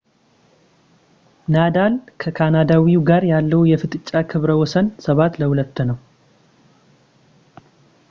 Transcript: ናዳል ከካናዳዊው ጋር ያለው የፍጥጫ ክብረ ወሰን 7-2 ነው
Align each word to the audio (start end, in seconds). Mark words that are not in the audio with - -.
ናዳል 1.53 1.93
ከካናዳዊው 2.23 3.03
ጋር 3.09 3.23
ያለው 3.33 3.61
የፍጥጫ 3.73 4.09
ክብረ 4.31 4.49
ወሰን 4.63 4.87
7-2 5.07 5.87
ነው 5.91 5.99